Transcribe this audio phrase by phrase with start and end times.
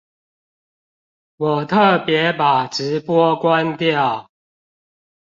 [1.37, 4.31] 我特別把直播關掉